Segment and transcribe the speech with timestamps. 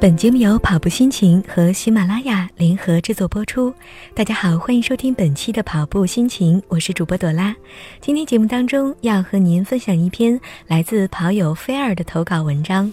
[0.00, 3.70] 本节目由跑步心情和喜马拉雅联合制作播出。
[4.14, 7.54] 大家好，欢迎收听本期的跑步心情，我是主播朵拉。
[8.00, 12.90] 今天节目当中要和您分享一篇来自跑友菲尔的投稿文章。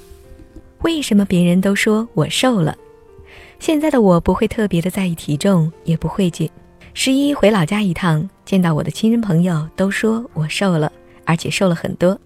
[0.81, 2.75] 为什么别人都说我瘦了？
[3.57, 6.49] 现在的我不会特别的在意体重，也不会减。
[6.93, 10.91] 十一回老家一趟，见到我的亲人朋友都说我瘦了，
[11.23, 12.19] 而且瘦了很多。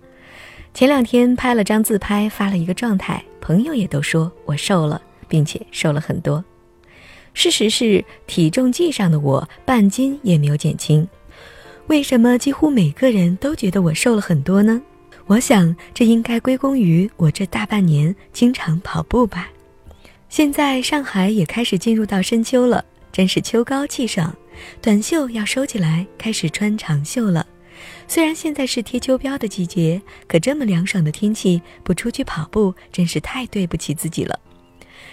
[0.74, 6.44] 前两天拍了张自拍，发了一个状态，朋友也都说我瘦了，并且瘦了很多。
[7.34, 11.08] 事实是，体重计上的我半斤也没有减轻。
[11.88, 14.82] 为什么几乎每个人都觉得我瘦了很多呢？
[15.28, 19.50] 我想，这应该归功于我这大半年经常跑步吧。
[20.30, 24.34] 现在上海也开始进入到深秋了，真是秋高气爽，
[24.82, 27.46] 短袖要收起来，开始穿长袖了。
[28.08, 34.40] 虽然现在是贴秋膘的季节，可这么凉爽的天气不出去跑步，真是太对不起自己了。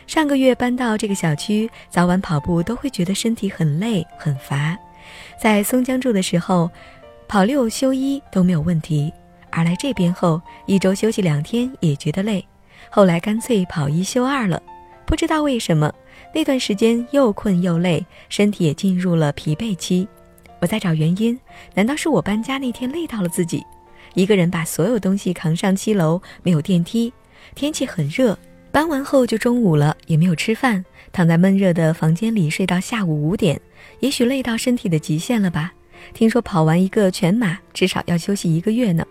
[0.06, 4.76] 上个月搬到这个小区，早晚跑步都会觉得身体很累很乏。
[5.40, 6.70] 在松江住的时候，
[7.26, 9.12] 跑六休一都没有问题，
[9.50, 12.44] 而来这边后，一周休息两天也觉得累，
[12.90, 14.62] 后来干脆跑一休二了。
[15.06, 15.92] 不知道为什么，
[16.34, 20.06] 那段时间又困又累，身体也进入了疲惫期。
[20.60, 21.38] 我在找原因，
[21.74, 23.64] 难道是我搬家那天累到了自己？
[24.14, 27.12] 一个人把所有东西扛上七楼，没有电梯，
[27.54, 28.36] 天气很热，
[28.72, 33.60] 搬完后就中午了，也没有吃饭，躺在闷热的房间里睡到下午五点，
[34.00, 35.72] 也许累到身体的极限了吧？
[36.14, 39.06] 听说跑完一个全马至少要休息一个月呢。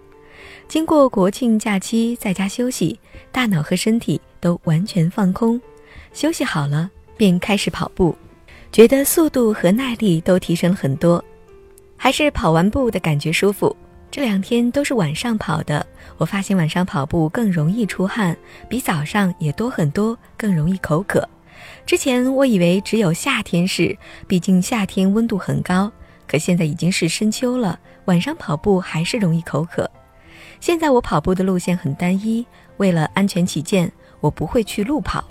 [0.67, 2.99] 经过国庆假期在家休息，
[3.31, 5.61] 大脑和身体都完全放空，
[6.11, 8.15] 休息好了便开始跑步，
[8.71, 11.23] 觉得速度和耐力都提升了很多。
[11.97, 13.75] 还是跑完步的感觉舒服。
[14.09, 15.85] 这两天都是晚上跑的，
[16.17, 18.35] 我发现晚上跑步更容易出汗，
[18.69, 21.27] 比早上也多很多，更容易口渴。
[21.85, 25.91] 之前我以为只有夏天是，毕竟夏天温度很高，
[26.25, 29.89] 可现在已经是深秋了，晚上跑步还是容易口渴。
[30.59, 32.45] 现在我跑步的路线很单一，
[32.77, 33.91] 为了安全起见，
[34.21, 35.27] 我不会去路跑。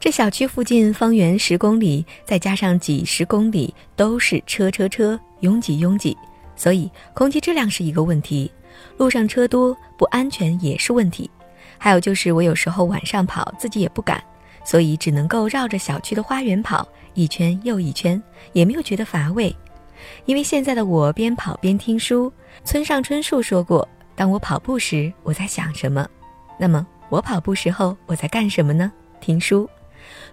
[0.00, 5.18] 这小区附近方圆十公里，再加上几十公里都是车车车。
[5.40, 6.16] 拥挤拥挤，
[6.56, 8.50] 所以空气质量是一个问题，
[8.96, 11.30] 路上车多不安全也是问题。
[11.78, 14.20] 还有就是我有时候晚上跑自己也不敢，
[14.64, 18.20] 所以只能够绕着小区的花园跑一圈又一圈，
[18.52, 19.54] 也没有觉得乏味。
[20.24, 22.32] 因为现在的我边跑边听书，
[22.64, 26.04] 村上春树说过：“当我跑步时，我在想什么？
[26.58, 28.90] 那么我跑步时候我在干什么呢？
[29.20, 29.64] 听书。《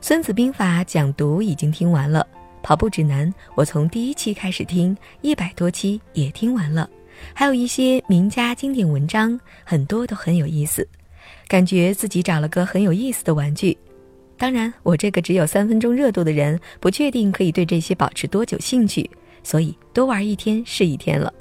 [0.02, 2.26] 孙子兵法》讲读已经听完了。
[2.62, 6.90] 跑步指南，我从第一期开始听，一百多期也听完了，
[7.34, 10.88] 还有一些名家经典文章，很多都很有意思，
[11.48, 13.78] 感觉自己找了个很有意思的玩具。
[14.36, 19.08] 当然，我这个只有三分钟热度的人，不确定可以对这些保持多久兴趣，
[19.44, 21.32] 所以多玩一天是一天了。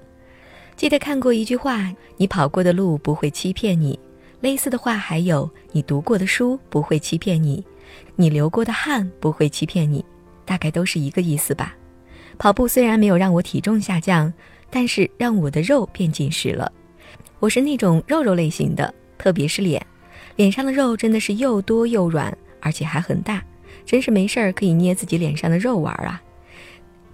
[0.76, 3.98] 记得看过一句话：“你跑过的路不会欺骗你。”
[4.40, 7.64] 类似的话还有：“你读过的书不会欺骗你，
[8.16, 10.04] 你流过的汗不会欺骗你。”
[10.46, 11.74] 大概都是一个意思吧。
[12.36, 14.30] 跑步虽然没有让我体重下降，
[14.68, 16.70] 但是让我的肉变紧实了。
[17.38, 19.84] 我是那种肉肉类型的，特别是脸，
[20.36, 23.42] 脸上的肉真的是又多又软，而且还很大，
[23.86, 26.20] 真是没事儿可以捏自己脸上的肉玩啊。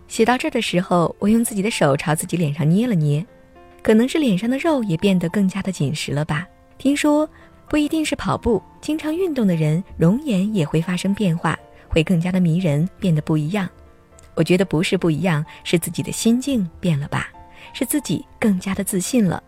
[0.09, 3.25] 写到这儿的时候，我用自己的手朝自己脸上捏了捏，
[3.81, 6.47] 可能是脸上的肉也变得更加的紧实了吧。
[6.79, 7.29] 听说
[7.71, 11.57] 不一定是跑步，经常运动的人容颜也会发生变化。
[11.89, 13.69] 会更加的迷人，变得不一样。
[14.35, 17.29] 我觉得不是不一样，是自己的心境变了吧，
[17.73, 19.41] 是自己更加的自信了。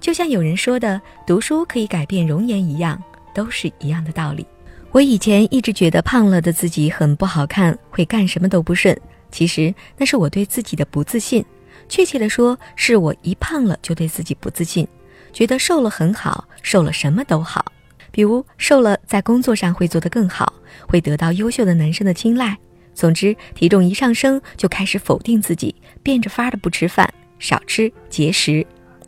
[0.00, 3.02] 就像有人说的，读书可以改变容颜一样，
[3.34, 4.46] 都是一样的道理。
[4.90, 8.94] 我以前一直觉得胖了的自己很不好看，会干什么都不顺。
[9.30, 11.42] 其实那是我对自己的不自信，
[11.88, 14.86] 确切的说，是我一胖了就对自己不自信，
[15.32, 17.64] 觉得瘦了很好，瘦了什么都好。
[18.10, 20.52] 比如瘦了，在工作上会做得更好，
[20.86, 22.56] 会得到优秀的男生的青睐。
[22.94, 28.66] 总之，体重一上升，就开始否定自己，变着法的不吃饭，少吃节食，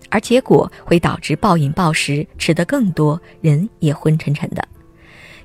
[0.08, 4.66] 而结果会导致暴饮暴食，吃得更多，人也昏沉沉的。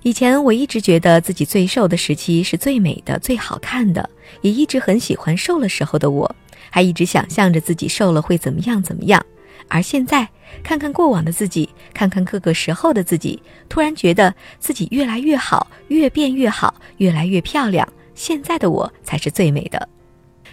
[0.04, 4.09] 以前我一直觉得自己最瘦的时期是最美的、最好看的，
[4.39, 6.33] 也一直很喜欢瘦了时候的我，
[6.69, 9.21] 还一直想象着自己瘦了会怎么样怎么样。
[9.67, 10.27] 而现在，
[10.63, 17.88] 看看过往的自己，看看各个时候的自己，突然觉得自己越来越好，越变越好，越来越漂亮。
[18.15, 19.88] 现在的我才是最美的，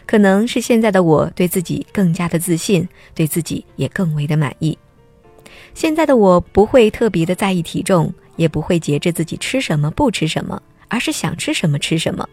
[0.06, 4.76] 可能是现在的我对自己更加的自信，对自己也更为的满意。
[5.74, 12.28] 现在的我不会特别的在意体重，也不会节制自己吃什么不吃什么，而是想吃什么吃什么。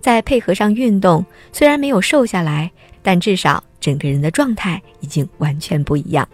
[0.00, 2.70] 再配合上运动，虽然没有瘦下来，
[3.02, 6.28] 但至少整个人的状态已经完全不一样。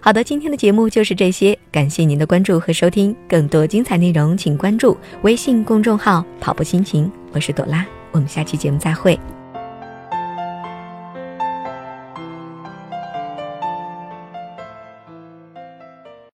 [0.00, 3.14] 好的，今天的节目就是这些，感谢您的关注和收听。
[3.28, 7.10] 更多精彩内容，请关注微信公众号“跑步心情”。
[7.32, 9.18] 我是朵拉，我们下期节目再会。